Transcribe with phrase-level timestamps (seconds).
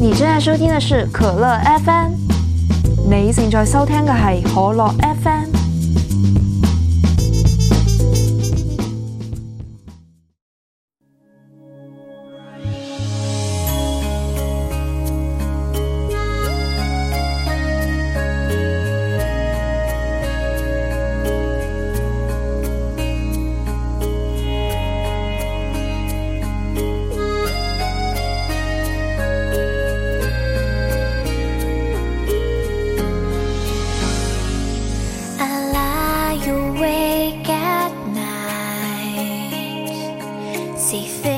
[0.00, 2.12] 你正在收听的是可乐 FM，
[3.10, 5.57] 你正在收听嘅系可乐 FM。
[35.40, 35.42] I
[35.72, 39.96] lie awake at night,
[40.76, 41.37] see things.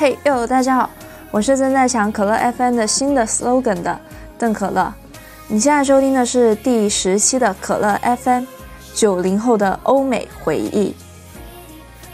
[0.00, 0.90] 嘿哟，大家好，
[1.32, 3.98] 我是正在想可乐 FM 的新的 slogan 的
[4.38, 4.94] 邓可乐。
[5.48, 8.44] 你现在收听的是第十期的可乐 FM，
[8.94, 10.94] 九零后的欧美回忆。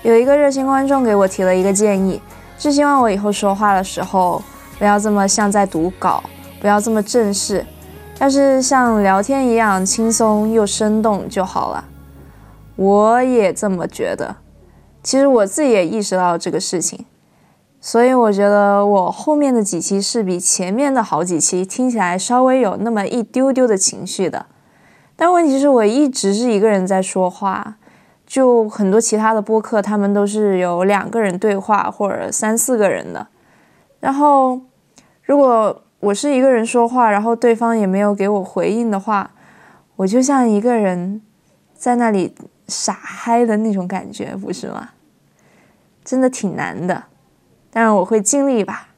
[0.02, 2.22] 有一个热心观众给我提了一个建议，
[2.58, 4.42] 是希望我以后说话的时候
[4.78, 6.24] 不要这么像在读稿，
[6.62, 7.66] 不要这么正式，
[8.18, 11.84] 要是像聊天一样轻松又生动就好了。
[12.76, 14.36] 我也这么觉得，
[15.02, 17.04] 其实我自己也意识到这个事情。
[17.86, 24.46] 所以我觉得我后面的几期是比前面的好几期听起来稍微有那么一丢丢的情绪的，
[25.14, 27.76] 但问题是我一直是一个人在说话，
[28.26, 33.26] 就很多其他的播客，他们都是有两个人对话或者三四个人的。
[34.00, 34.58] 然后，
[35.24, 39.30] 如果我是一个人说话，然后对方也没有给我回应的话，
[39.96, 41.20] 我就像一个人
[41.74, 42.34] 在那里
[42.66, 44.88] 傻嗨的那种感觉，不是吗？
[46.02, 47.04] 真的挺难的，
[47.74, 48.90] 但是我会尽力吧。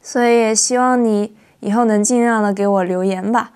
[0.00, 3.52] 所以也希望你以后能尽量的给我留言吧，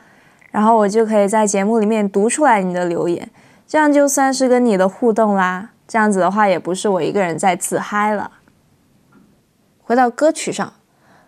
[0.52, 3.28] 然后我就可以在节目里面读出来你的留言，
[3.66, 5.70] 这样就算是跟你的互动啦。
[5.88, 8.30] 这样子的话，也不是我一个人在自嗨了。
[9.82, 10.72] 回到歌曲上，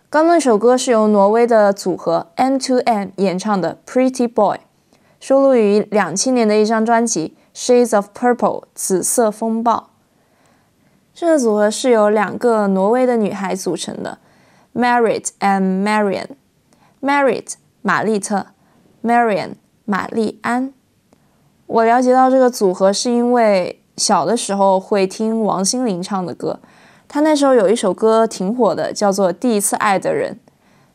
[0.09, 4.57] 刚那首歌是由挪威的组合 M2M 演唱的《Pretty Boy》，
[5.19, 9.88] 收录于两千年的一张专辑《Shades of Purple》紫色风暴。
[11.19, 14.19] 这个组合是由两个挪威的女孩组成的
[14.73, 16.27] ，Marit and Marian。
[17.01, 18.45] Marit 玛丽特
[19.03, 20.71] ，Marian 玛丽安。
[21.67, 26.61] 我了解到这个组合是因为小的时候会听王心凌唱的歌。
[27.09, 30.35] 她那时候有一首歌挺火的，叫做《第一次爱的人》。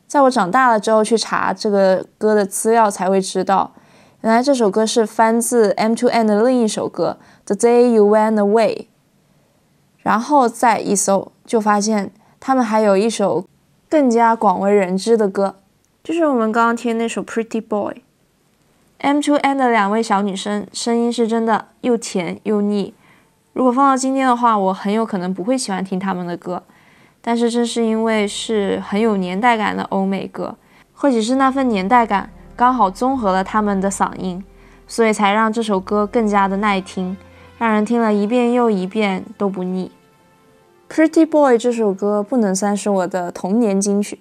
[0.06, 3.72] 在我长大了之后去查这个歌的资料，才会知道，
[4.22, 7.18] 原来这首歌是翻自 M2N 的另一首歌
[7.54, 8.74] 《The Day You Went Away》。
[10.04, 13.44] 然后再一搜，就发现他们还有一首
[13.88, 15.56] 更加广为人知的歌，
[16.02, 17.94] 就是我们刚刚听那首《Pretty Boy》。
[19.00, 22.92] M2M 的两位小女生声音是真的又甜又腻。
[23.54, 26.62] 如果放到今天的话，我很有可能不会喜欢听他们的歌，
[27.22, 30.56] 但是正是因为是很有年代感的欧美歌，
[30.92, 34.44] 或许是那份年代感刚好综合了他们的嗓音，
[34.86, 37.16] 所以才让这首歌更加的耐听，
[37.58, 39.90] 让人听了一遍又一遍都不腻。
[40.88, 44.20] Pretty Boy 这首歌不能算是我的童年金曲，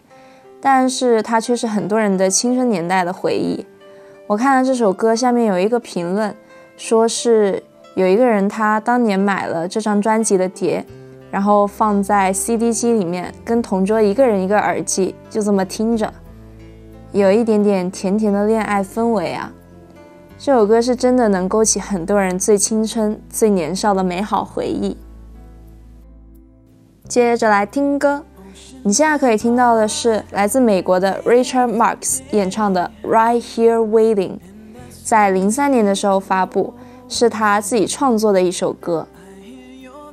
[0.61, 3.65] 但是它却是很多人的青春年代的回忆。
[4.27, 6.35] 我看了这首歌下面有一个评论，
[6.77, 7.63] 说是。
[7.95, 10.83] 有一个人，他当年买了这张专辑的碟，
[11.29, 16.11] 然后放在 CD 机里面，跟同桌一个人一个耳机，就这么听着，
[17.11, 19.53] 有一点点甜甜的恋爱氛围啊。
[20.37, 24.97] 这首歌是真的能勾起很多人最青春、最年少的美好回忆。
[27.07, 28.23] 接着来听歌，
[28.83, 34.31] 你现在可以听到的是来自美国的 Richard Marx 演唱的《Right Here Waiting》，
[35.03, 36.73] 在零三年的时候发布。
[37.09, 39.05] 是他自己创作的一首歌，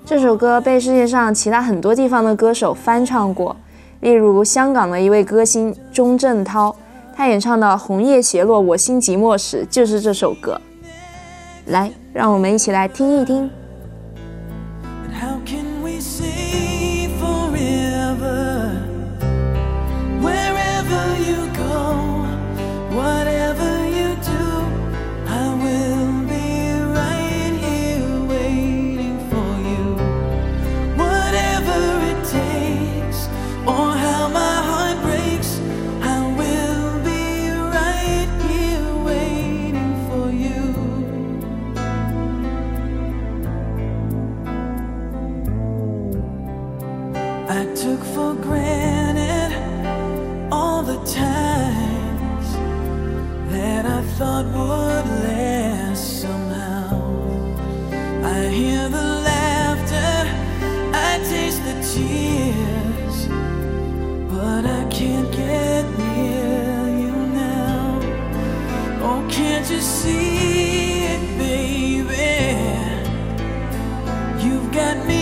[0.04, 3.56] 这首歌被世界上其他很多地方的歌手翻唱过，
[4.00, 6.76] 例如香港的一位歌星钟镇涛，
[7.20, 10.58] 他演唱的《红叶斜落我心寂寞时》就是这首歌。
[11.66, 13.50] 来，让我们一起来听一听。
[64.28, 68.00] but I can't get near you now.
[69.02, 72.30] Oh, can't you see it, baby?
[74.44, 75.19] You've got me.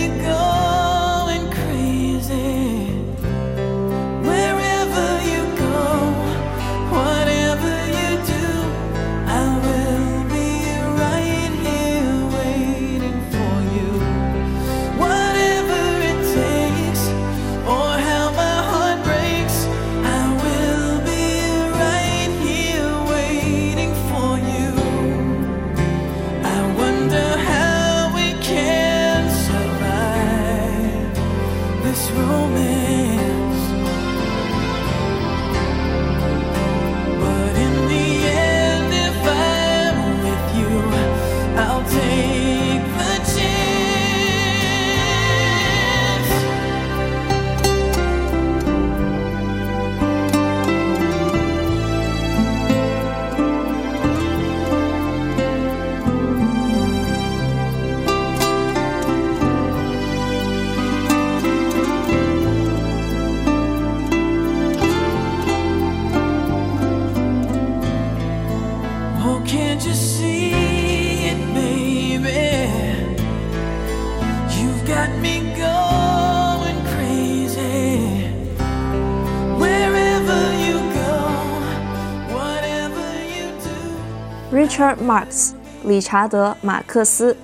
[84.79, 85.51] Richard Marx
[85.83, 87.35] 理查德·马克思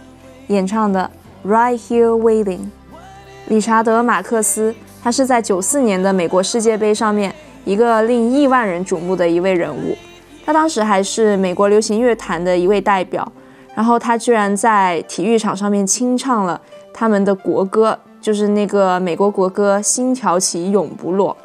[0.48, 1.12] 演唱的
[1.50, 2.60] 《Right Here Waiting》。
[3.48, 4.74] 理查德·马克思，
[5.04, 9.98] 他是在九四年的美国世界杯上面一个令亿万人瞩目的一位人物。
[10.46, 13.30] 他当时还是美国流行乐坛的一位代表，
[13.76, 16.62] 然后他居然在体育场上面清唱了
[16.94, 21.36] 他们的国歌，就是那个美国国歌《心挑起永不落》。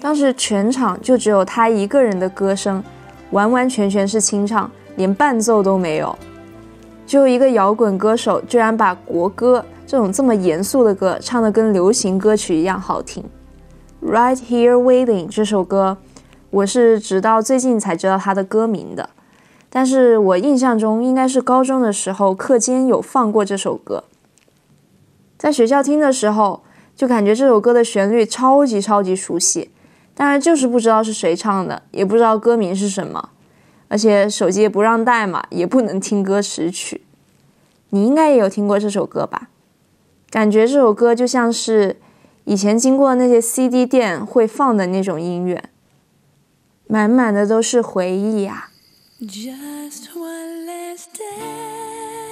[0.00, 2.82] 当时全场就只有他一个人的歌声，
[3.30, 6.16] 完完全全是清唱，连伴奏都没有。
[7.06, 13.22] 就一个摇滚歌手，居然把国歌这种这么严肃的歌唱得跟流行歌曲一样好听。
[14.02, 15.98] Right Here Waiting 这首歌，
[16.50, 19.10] 我是直到最近才知道它的歌名的，
[19.70, 24.04] 但是我印象中应该是高中的时候课间有放过这首歌，
[25.38, 26.62] 在学校听的时候
[26.94, 29.70] 就感觉这首歌的旋律超级超级熟悉，
[30.14, 33.30] 但是就是不知道是谁唱的，也不知道歌名是什么。
[33.88, 37.02] 而且手机也不让带嘛，也不能听歌识曲。
[37.90, 39.48] 你应该也有听过这首歌吧？
[40.28, 41.96] 感觉这首歌就像是
[42.44, 45.70] 以前经过那些 CD 店会放的那种音乐，
[46.88, 48.70] 满满的都是回忆呀。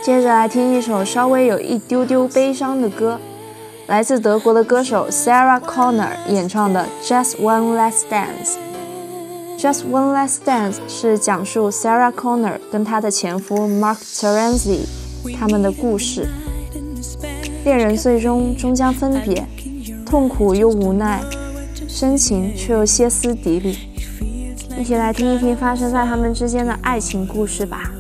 [0.03, 3.19] 接着来听一首稍微有一丢丢悲伤的歌，
[3.87, 8.57] 来自德国的歌手 Sarah Connor 演唱的《Just One Last Dance》。
[9.65, 14.81] Just One Last Dance 是讲述 Sarah Connor 跟她的前夫 Mark Terenzi
[15.41, 16.29] 他们的故事。
[17.65, 19.49] 恋人最终终将分别，
[20.05, 21.23] 痛苦又无奈，
[21.89, 23.79] 深情却又歇斯底里。
[24.79, 27.94] 一起来听一听发生在他们之间的爱情故事吧。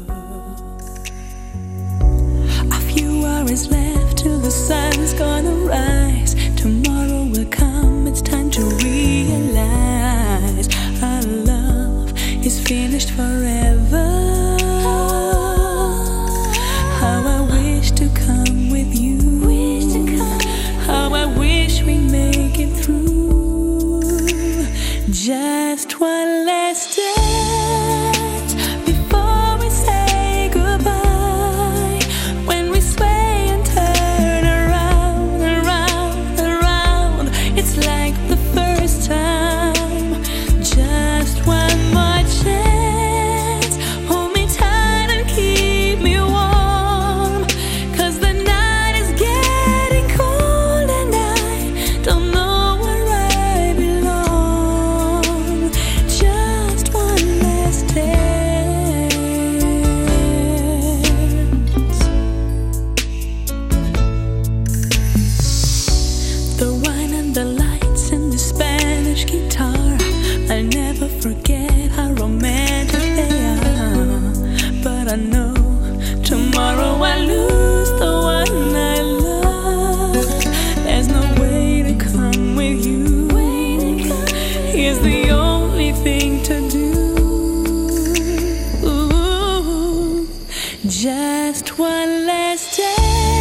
[91.95, 93.34] One last dance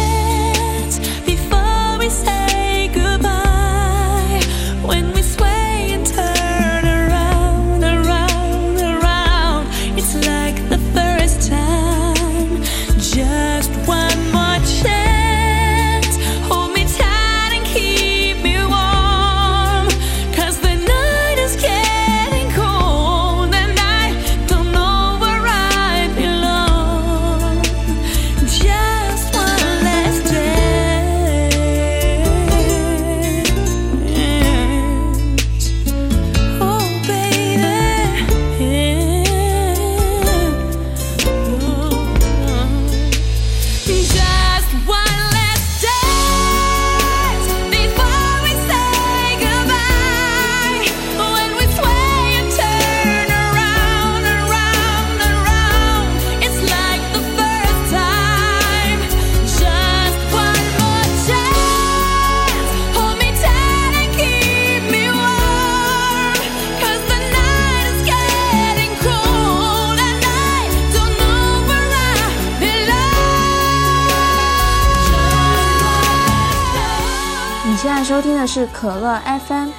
[78.14, 79.70] 收听的是可乐 FM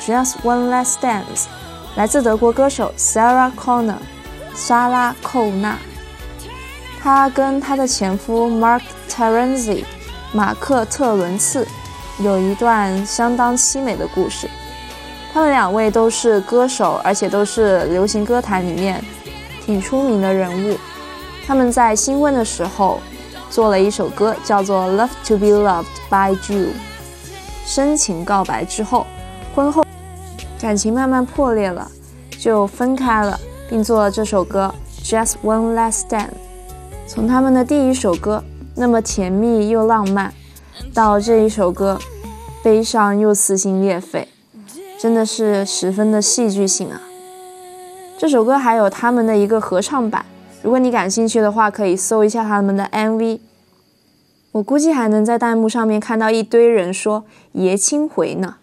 [0.00, 1.46] Just One Last Dance，
[1.96, 3.96] 来自德国歌手 Sarah Connor
[4.54, 5.76] 莎拉·寇纳。
[7.02, 9.82] 她跟她的前夫 Mark Terenzi
[10.32, 11.66] 马克·特伦茨
[12.20, 14.48] 有一段相当凄美的故事。
[15.32, 19.04] 他们两位都是歌手，而且都是流行歌坛里面
[19.64, 20.78] 挺出名的人物。
[21.44, 23.00] 他们在新婚的时候
[23.50, 26.66] 做了一首歌，叫做《Love to Be Loved by You》，
[27.66, 29.04] 深情告白之后，
[29.52, 29.84] 婚后
[30.60, 31.90] 感情慢慢破裂了，
[32.38, 34.72] 就分开了，并做了这首歌
[35.04, 36.28] 《Just One Last Stand》。
[37.08, 38.42] 从他们的第一首歌
[38.76, 40.32] 那么甜蜜又浪漫，
[40.94, 41.98] 到这一首歌
[42.62, 44.28] 悲伤又撕心裂肺，
[44.98, 47.02] 真的是十分的戏剧性啊！
[48.16, 50.24] 这首歌还有他们的一个合唱版，
[50.62, 53.40] 如果你感兴趣的话，可以搜一下他们的 MV。
[54.56, 58.56] 我估计还能在弹幕上面看到一堆人说“爷青回”呢。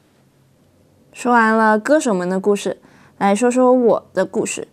[1.12, 2.80] 说完了歌手们的故事，
[3.20, 4.68] 来说说我的故事。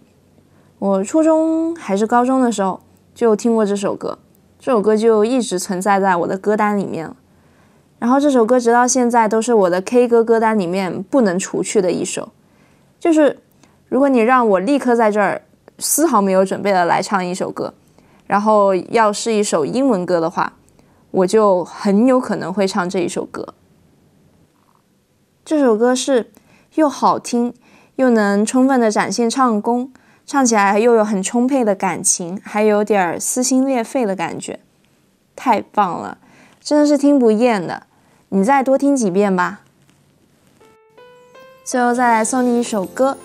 [0.78, 2.80] 我初中还是高中的时候
[3.14, 4.18] 就听过这首歌，
[4.58, 7.14] 这首歌就一直存在在我的歌单里面了。
[7.98, 12.30] 然后这首歌直到现在都是我的 K 歌歌单里面不能除去的一首。
[12.98, 13.38] 就是
[13.90, 15.42] 如果你让我立刻在这儿
[15.78, 17.74] 丝毫没有准备的来唱一首歌，
[18.26, 20.54] 然后要是一首英文歌的话，
[21.11, 23.55] 我就很有可能会唱这一首歌。
[25.45, 26.31] 这首歌是
[26.75, 27.52] 又好听，
[27.97, 29.93] 又能充分的展现唱功，
[30.25, 34.61] 唱起来又有很充沛的感情，还有点儿撕心裂肺的感觉，
[35.35, 36.19] 太棒了，
[36.61, 37.85] 真的是听不厌的。
[38.29, 39.62] 你再多听几遍吧。
[41.64, 43.19] 最后再来送你一首歌，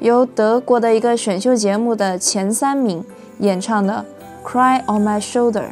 [0.00, 3.04] 由德国的一个选秀节目的前三名
[3.38, 4.04] 演唱的
[4.48, 5.68] 《Cry on My Shoulder》。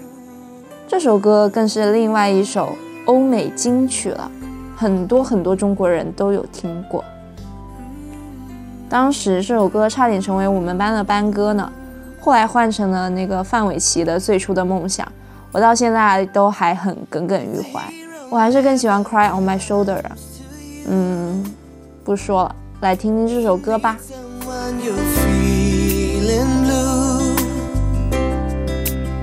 [0.89, 4.31] 这首歌更是另外一首欧美金曲了，
[4.75, 7.05] 很多很多中国人都有听过。
[8.89, 11.71] 当时这首歌差点成为我们班的班歌呢，
[12.19, 15.07] 后来换成了那个范玮琪的《最初的梦想》，
[15.53, 17.83] 我到现在都还很耿耿于怀。
[18.31, 20.17] 我还是更喜欢《Cry on My Shoulder》啊。
[20.89, 21.45] 嗯，
[22.03, 23.99] 不说了，来听听这首歌吧。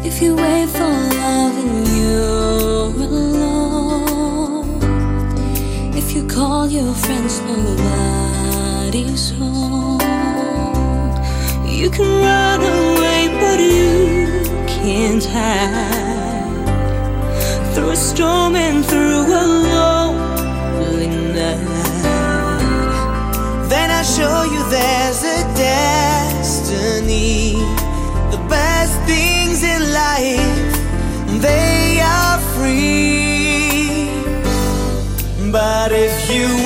[0.03, 1.04] If you wait for
[6.65, 9.99] call your friends, nobody's home.
[11.67, 16.63] You can run away, but you can't hide.
[17.73, 21.69] Through a storm and through a lonely night.
[23.69, 27.53] Then I show you there's a destiny.
[28.31, 30.73] The best things in life,
[31.41, 33.24] they are free
[36.23, 36.64] you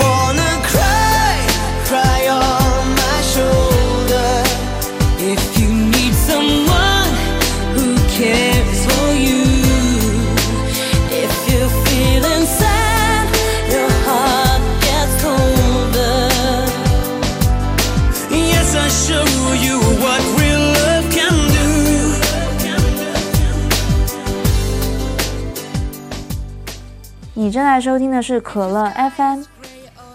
[27.59, 29.41] 正在收听的是可乐 FM，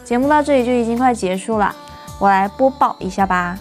[0.03, 1.77] 节目到这里就已经快结束了，
[2.19, 3.59] 我来播报一下吧。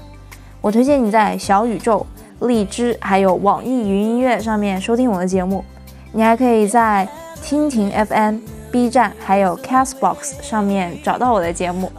[0.62, 2.08] 我推荐你在小宇宙、
[2.40, 5.66] 荔枝还有网易云音乐上面收听我的节目，
[6.14, 7.06] 你还可以在
[7.44, 8.38] 蜻蜓 FM、
[8.72, 11.92] B 站还有 Castbox 上面找到我的节目。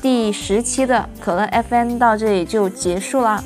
[0.00, 3.44] 第十期的可乐 FM 到这里就结束了，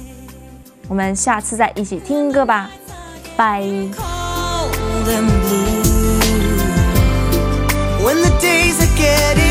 [0.86, 2.70] 我们下次再一起听歌吧，
[3.36, 3.64] 拜。
[9.00, 9.49] get it.